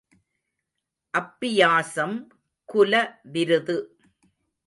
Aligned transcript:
அப்பியாசம் 1.13 2.15
குல 2.69 2.93
விருது. 3.23 3.77